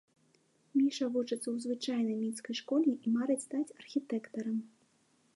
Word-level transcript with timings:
Міша 0.79 1.05
вучыцца 1.17 1.35
ў 1.39 1.65
звычайнай 1.65 2.17
мінскай 2.21 2.57
школе 2.61 2.91
і 2.93 3.07
марыць 3.17 3.43
стаць 3.47 3.75
архітэктарам. 3.81 4.57